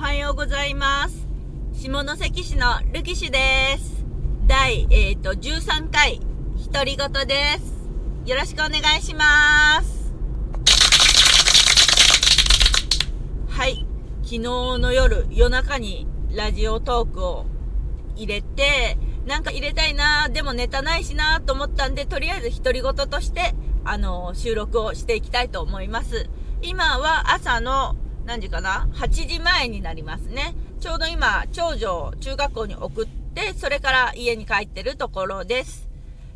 [0.00, 1.28] はようございます。
[1.74, 4.02] 下関市のルキシュです。
[4.46, 6.20] 第、えー、と13回、
[6.72, 7.86] 独り言です。
[8.24, 10.14] よろしくお願いします。
[13.50, 13.86] はい。
[14.22, 17.44] 昨日の夜、夜中にラジオトークを
[18.16, 18.96] 入れて、
[19.26, 23.54] なんか入れたいなでもネタないしなと思ったんで、とりあえず独り言として、
[23.84, 26.30] あの、収録をしていきたいと思います。
[26.62, 30.54] 今は朝の何時かな ?8 時前になりますね。
[30.80, 35.88] ちょうど今、長女を中学校に送って、それから家に帰ってるところです。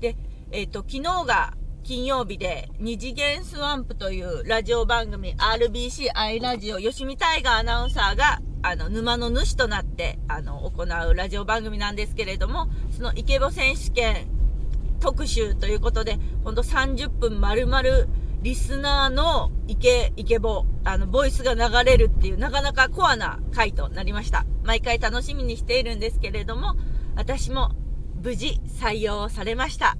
[0.00, 0.16] で、
[0.50, 14.26] えっ、と、昨日が金曜日で、二次元スワンプというラジオ番組 RBC アイラジオ吉見大河アナウンサーが、あの、沼の主となって、あの、行うラジオ番組なんですけれども、そのイケボ選手権
[15.00, 17.82] 特集ということで、ほんと30分丸々
[18.42, 24.46] リスナーのイケ、イケボ、あの、ボイスが流れるっていう、なかなかコアな回となりました。
[24.62, 26.76] 毎回楽しみにしているんですけれども、
[27.16, 27.72] 私も
[28.22, 29.96] 無事採用されました。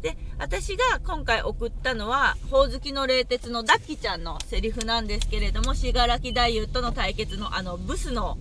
[0.00, 8.38] で、私が今回送ったのは、ほおずきの冷徹のダッキちゃんのセリフなんですけれども、しがらき大夫との対決のあの、ブスの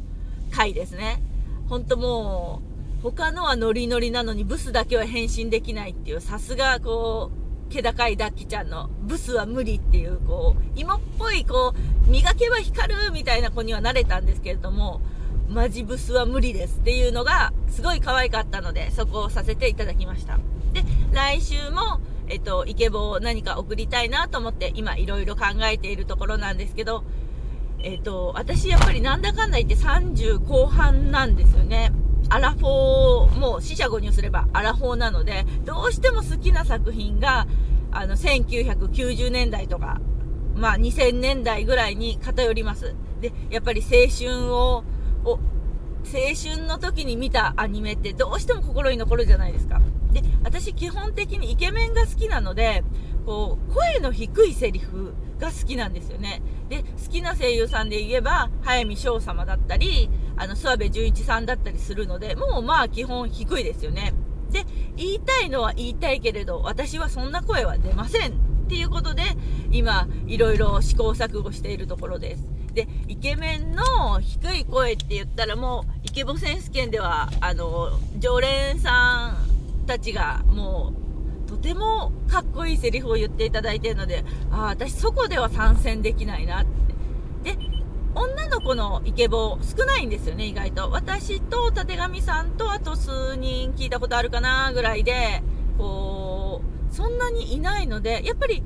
[0.50, 1.22] 回ですね。
[1.68, 2.62] ほんとも
[3.00, 7.41] う、他のはノリノリなのにブスだけは変身できないっていう、さすがこう、
[7.72, 15.02] 気高いダッキちゃんのブスは無理っていう、こう、今っぽい、こう、磨けば光るみたいな子にはなれたんですけれども、
[15.50, 20.38] マジブスは無理ですっていうのが、すごい可愛かったので、そこをさせていただきました。
[20.74, 27.04] で、来週も、えっと、イケボを何か送りたいなと思って、今いろいろ考えているところなんですけど、
[27.84, 31.92] えっと、私やっぱりなんだかんだ言って30後半なんですよね。
[32.32, 37.46] アラフォー、もう死者誤入すればアラフォーなので、どうしても好きな作品が、
[37.92, 40.00] あの、1990年代とか、
[40.56, 42.96] まあ2000年代ぐらいに偏ります。
[43.20, 44.86] で、やっぱり青春を、
[45.26, 45.40] を、
[46.06, 49.82] 青春の時に見たアニメってどうしても心に残るじゃないですか。
[50.14, 52.86] で、私基本的にイケメンが好きなので、
[53.26, 56.42] こう、声の低いセリフが好きなんですよね。
[56.70, 64.14] で、好きな声優さんで言えば、早見翔様だったり、あの、諏訪部純一さんだったりするので、もうまあ基本低いですよね。
[64.52, 64.66] で、
[64.96, 68.32] 言いたいのは言いたいけれど、私はそんな声は出ません。
[68.32, 68.34] っ
[68.74, 69.24] ていうことで、
[69.72, 72.48] 今、いろいろ試行錯誤しているところです。
[72.74, 79.36] で、イケメンの低い声って言ったらもう、イケボ選手権では、あの、常連さ
[79.84, 81.11] んたちがもう、
[81.62, 86.66] てもかっこいいセリフを言っていただいているので、ああ、私そこでは参戦できないなっ
[87.44, 87.56] て。
[87.56, 87.58] で、
[88.14, 90.92] 女の子のイケボ少ないんですよね、意外と。
[90.92, 95.42] 私とたてがみさんとあと数人聞いたことあるかなぐらいで、
[95.78, 96.62] こ
[96.92, 98.64] う、そんなにいないので、やっぱり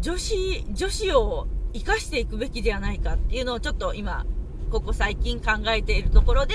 [0.00, 4.24] 女子、女子を生かしていくべきではないかっていうのをちょっと今、
[4.70, 6.54] ここ最近考えているところで、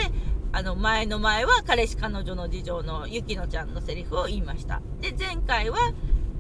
[0.56, 4.82] あの、前の前は彼氏彼女の事情のゆきのちゃんのセリフを言いました。
[5.02, 5.78] で、前回は、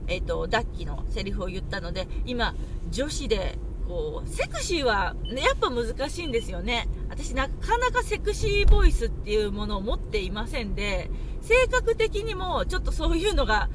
[0.08, 2.56] えっ、と、ダッキのセリフを言ったので、今、
[2.90, 3.60] 女子で、
[3.90, 6.88] こう、セクシーは、ね、やっぱ難しいんですよね。
[7.10, 11.12] 私なかなかセクシーボイスっていうものを持っていませんで、
[11.42, 13.70] 性格的にもちょっとそういうのが、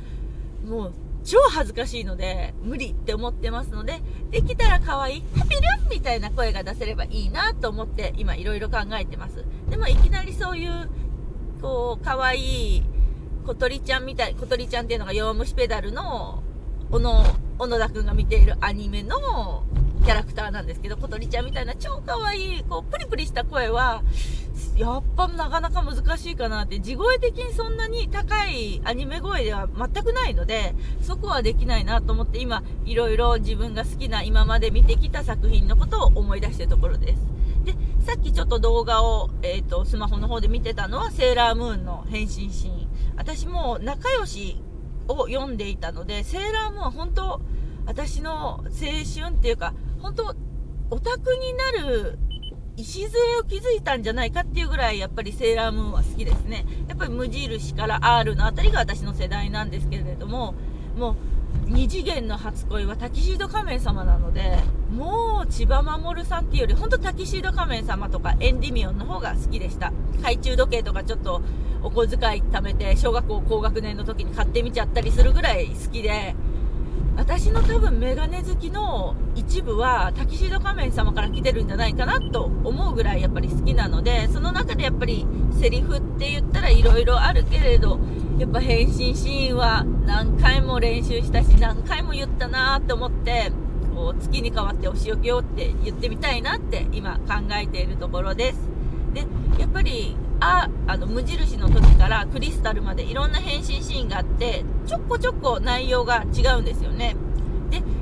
[0.64, 0.92] もう、
[1.24, 4.00] 超恥ずかしいので、無理って思ってますので、
[4.30, 9.44] できたら可愛い、ハピルンみたいな声が出せればいいなと思って、今いろいろ考えてます。
[9.68, 10.88] でもいきなりそういう、
[11.60, 12.82] こう、可愛い、
[13.46, 16.42] 小鳥ちゃんみたい、小鳥ちゃんっていうのが弱虫ペダルの、
[16.90, 17.24] 小野、
[17.58, 19.64] 小野田くんが見ているアニメの
[20.04, 24.02] キャラクターなんですけど、小鳥ちゃんみたいな超可愛い、こう、プリプリした声は、
[24.80, 37.26] やっぱなかなか難しいかなって、地声的にそんなに高いアニメ声では全くないので、そこはできないなと思って今、いろいろ自分が好きな今まで見てきた作品のことを思い出してるところです。
[37.62, 37.72] で、
[38.06, 42.88] さっきちょっと動画を、えっ、と、スマホの方で見てたのは、セーラームーンの変身シーン。
[43.18, 44.62] 私も仲良し
[45.08, 47.42] を読んでいたので、セーラームーンは本当、
[47.84, 48.64] 私の青
[49.14, 50.34] 春っていうか、本当、
[50.88, 52.18] オタクになる
[52.80, 53.08] 礎
[53.40, 56.64] を築いたんじゃないかっていうぐらいやっぱりセーラームーンは好きですね。
[56.88, 60.54] やっぱり無印から R のあたりが私の世代なんですけれども、
[60.96, 61.14] もう
[61.66, 64.58] 二次元の初恋はタキシード仮面様なので、
[64.92, 69.92] もう千葉守さんっていうより、本当タキシード仮面様とかエンディミオンの方が好きでした。
[70.18, 71.42] 懐中時計とかちょっと
[71.82, 76.34] お小遣い貯めて小学校高学年の時に買ってみちゃったりするぐらい好きで、
[77.16, 85.26] 私の多分メガネ好きの一部はタキシード仮面様から来てるんじゃないかなと思うぐらいやっぱり好きなのでその中でやっぱり
[85.60, 87.98] セリフって言ったら色々あるけれど
[88.38, 93.52] やっぱ変身シーンは何回も練習したし何回も言ったなと思って
[93.94, 98.58] こう月に代わってお仕置きをって言ってみたいなって今考えているところです。
[99.12, 99.26] で
[99.58, 107.14] やっぱりああの無印の時からクリスタルまでいろんな変身シーンがあってちょこちょこ内容が違うんですよね。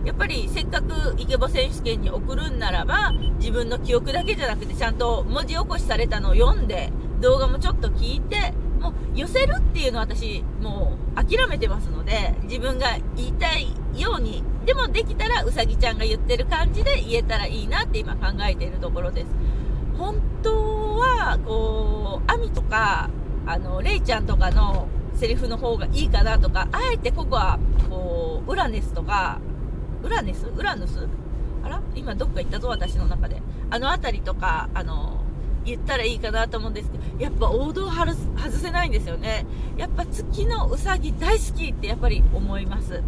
[0.08, 6.90] やっぱりせっかくイケボ選手権に送るんならば自分の記憶だけじゃなくてちゃんと文字起こしされたのを読んで
[7.20, 13.68] 動画もちょっと聞いてもう寄せるっていうのは私もう諦めてますので自分が言いたい
[13.98, 19.26] ようにでもできたらうさぎちゃんが言ってる感じで言えたらいいなって今考えているところです。
[19.98, 23.10] 本当はこうアミとか
[23.44, 27.58] あのレイちゃんとかのセリフの方がいいかなとかあえてここは
[27.90, 29.40] こうウラネスとか
[30.02, 31.06] ウラネスウラヌス
[31.64, 31.82] あら？
[31.94, 33.42] 今どっか行ったぞ私の中で。
[33.70, 35.22] あの辺りとかあの
[35.64, 38.14] 言ったらいいかなと思うんですけどやっぱ王道外
[38.52, 39.44] せないんですよね。
[39.76, 42.92] やっぱ月のうさぎ大好きってやっぱり思います。
[42.92, 43.02] で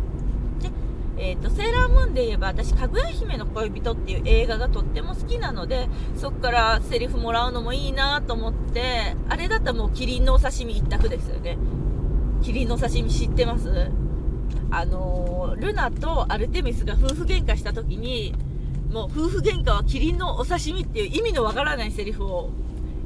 [1.22, 11.58] えーと、セーラームーンで言えば私かぐや姫の恋人っていう映画がとっても好きなのでそこからセリフもらうのもいいなと思ってあれだったらもうキリンのお刺身一択ですよね。
[12.42, 13.90] キリンのお刺身知ってます？
[14.70, 18.34] あのー、ルナとアルテミスが夫婦喧嘩した時に
[18.92, 22.50] もう夫婦喧嘩はキリンのお刺身っていう意味のわからないセリフを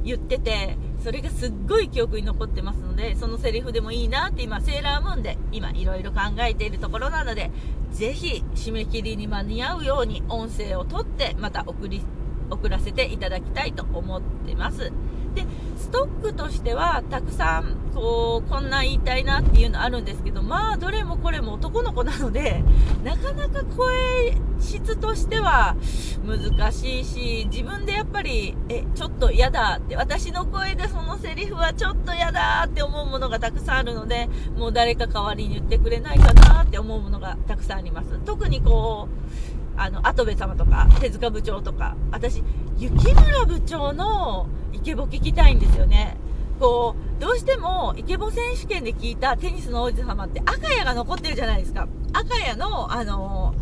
[0.03, 7.51] 言ってて、それがすっごい記憶に残ってますので、そのセリフでもいいなって今、セーラームーンで今いろいろ考えているところなので、
[7.91, 12.03] ぜひ締め切りに間に合うように音声を取ってまた送り、
[12.49, 14.91] 送らせていただきたいと思ってます。
[15.35, 15.45] で、
[15.77, 22.61] ストックとしてはたくさんこう、こんな言いたいなっていうのあるんですけど、まあどれもこれも男の子なので、
[23.05, 25.77] なかなか声質としては
[26.25, 34.27] 難しいし、自分でやっぱり、え、ちょっと嫌だって、私の声でそのセリフはちょっと嫌だって思うものがたくさんあるので、
[34.57, 38.19] もう誰か代わりに言ってくれないかなって思うものがたくさんあります。
[38.25, 42.43] 特にこう、あの、跡部様とか、手塚部長とか、私、
[42.77, 46.17] 雪村部長のイケボ聞きたいんですよね。
[46.59, 51.87] こう、どうしてもイケボ選手権で聞いたテニスの王子様って赤谷が残ってるじゃないですか。
[52.13, 53.53] 赤谷の、あの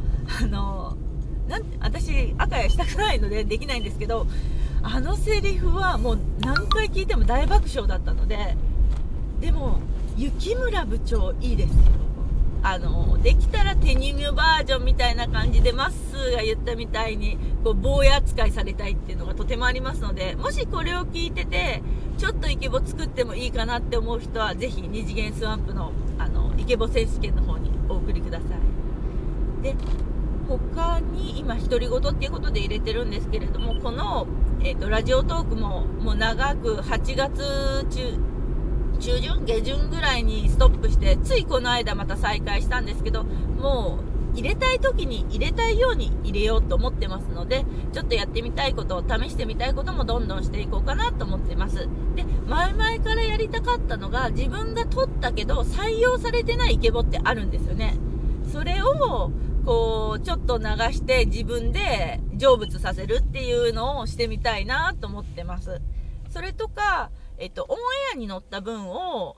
[0.42, 0.98] あの
[1.48, 4.28] なん私、赤谷したくないのでできないんですけど、
[4.82, 8.56] あのセリフはもう何回聞いても大爆笑だったので、
[9.40, 9.80] でも、
[10.16, 11.78] 雪村部長いいですよ。
[12.64, 21.84] あの、できたらテニムバージョンみたいな感じで、まっすーが言ったみたいに、こう、坊や扱いされたいっていうのがとてもありますので、もしこれを聞いてて、
[22.18, 29.64] ちょっとイケボ作ってもいいかなって思う人は、ぜひ二次元スワンプの、あの、イケボ選手権の方にお送りください。
[29.64, 29.76] で、
[30.48, 34.26] 他に今独り言っていうことで入れてるんですけれども、この、
[34.64, 38.18] えっ、ー、と、ラジオトークももう長く8月中、
[39.04, 44.00] 中旬下旬ぐらいにストップして、ついこの間また再開したんですけど、も
[44.34, 51.90] う入れたい時に入れたいように入れようと思ってますので、ちょっとやってみたいことを試してみたいこともどんどんしていこうかなと思ってます。
[52.16, 57.98] で、前々からやりたかったのが、自分が撮ったけど採用されてないイケボってあるんですよね。
[58.54, 59.32] それを、
[59.66, 60.64] こう、ちょっと流
[60.94, 65.82] して自分で成仏させるっていうのをしてみたいなと思ってます。
[66.30, 67.82] それとか、えっと、オンエ
[68.14, 69.38] アに乗った分を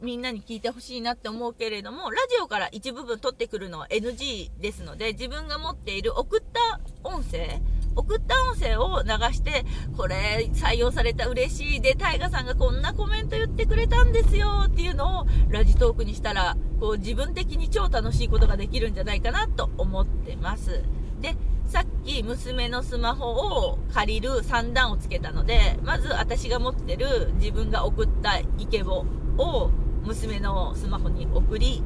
[0.00, 7.60] みんなに聞いてほしいなって思うけれども、ラジオから一部分取ってくるのは NG ですので、自分が持っている送った音声、
[7.96, 9.64] 送った音声を流して、
[9.96, 20.82] これ採用された嬉しいで、タイガさんがこんなコメント言ってくれたんですよっていうのをラジトークにしたら、こう自分的に超楽しいことができるんじゃないかなと思ってます。
[21.20, 21.36] で、
[21.74, 29.04] さっき娘のスマホを借りる3段をつけたので、まず私が持ってる自分が送ったイケボ
[29.38, 29.70] を
[30.04, 31.82] 娘のスマホに送り、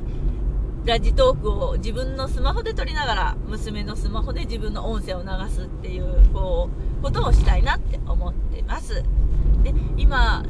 [0.84, 6.68] ラジトークを自分のスマホで撮りながら、娘のスマホで自分の音声を流すっていう、こ
[7.00, 9.02] う、ことをしたいなって思ってます。
[9.62, 10.44] で、今、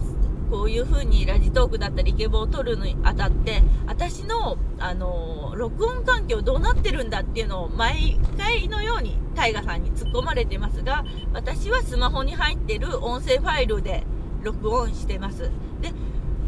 [0.50, 14.04] こういう風にラジトークだったりイケボを取るのにあたって、私の、あの、録音環境どうなってるんだっていうのを毎回のようにタイガさんに突っ込まれてますが、私はスマホに入ってる音声ファイルで
[14.42, 15.50] 録音してます。
[15.80, 15.92] で、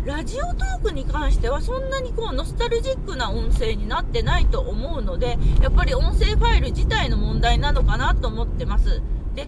[0.04, 9.02] ラジオトークに関してはそんなにこうノスタルジックな音声になってないと思うので、やっぱり音声ファイル自体の問題なのかなと思ってます。
[9.34, 9.46] で、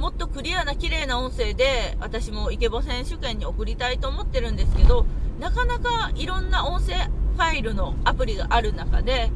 [0.00, 5.04] もっとクリアな綺麗な音声で私もイケボ選手権に送りたいと思ってるんですけど、
[5.38, 9.30] なかなかいろんな音声ファイルのアプリがある中で、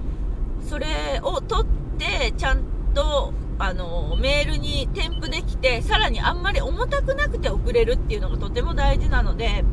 [0.67, 1.67] それを取っ
[1.99, 9.65] てちゃんとあのメールに添付できて、さらにあんまり重たくなくて送れるっていうのがとても大事なので、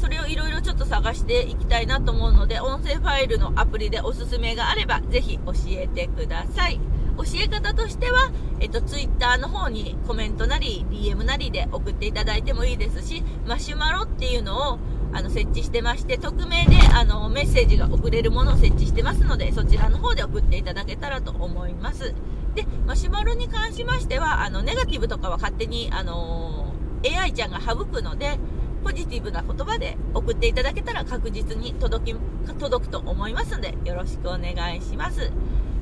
[0.00, 6.78] それをいろいろちょっと探していきたいなと思うので、音声ファイルのアプリでおすすめがあれば、ぜひ教えてください。
[7.18, 14.78] 教え方としては、えっと、ツイッターの方にコメントなり DM なりで送っていただいてもいいですしマシュマロっていうのを
[15.12, 22.14] あの設置してまして匿名であのメッセージが送れるものを設置してますのでそちらの方で送っていただけたらと思います。
[22.54, 28.38] でマシュマロに関しましてはあのネガティブとかは勝手に、あの AI ちゃんが省くので
[28.82, 32.18] ポジティブな言葉で送っていただけたら確実に届き
[32.58, 35.30] 届くと思いますのでよろしくお願いします。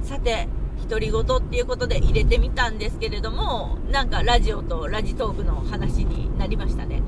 [0.03, 0.49] さて
[0.89, 7.03] 独り言っていうことで入れてみたんですけれどもなんかラジオとラジトークの話になりましたね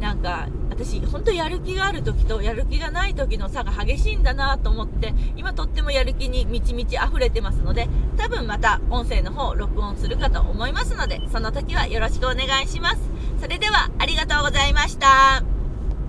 [0.00, 12.98] なんか私本当やる気がある時とやる気がない時の差が激しいんだなと思って今とってもやる気にみちみち溢れてますので多分また音声の方録音するかと思いますのでその時はよろしくお願いします
[13.40, 15.57] それではありがとうございました。